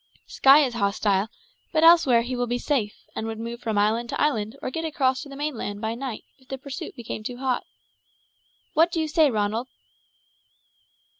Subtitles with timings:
[0.25, 1.29] Skye is hostile,
[1.71, 4.83] but elsewhere he will be safe, and would move from island to island or get
[4.83, 7.67] across to the mainland by night if the pursuit became too hot.
[8.73, 9.67] What do you say, Ronald?"